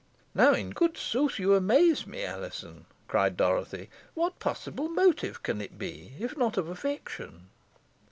"Now, 0.33 0.53
in 0.53 0.71
good 0.71 0.97
sooth, 0.97 1.37
you 1.37 1.53
amaze 1.53 2.07
me, 2.07 2.23
Alizon!" 2.25 2.87
cried 3.07 3.37
Dorothy. 3.37 3.91
"What 4.15 4.39
possible 4.39 4.89
motive 4.89 5.43
can 5.43 5.61
it 5.61 5.77
be, 5.77 6.13
if 6.17 6.35
not 6.35 6.57
of 6.57 6.69
affection?" 6.69 7.51